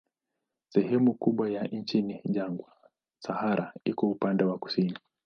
[0.69, 2.73] Sehemu kubwa ya nchi ni jangwa,
[3.19, 4.97] Sahara iko upande wa kusini.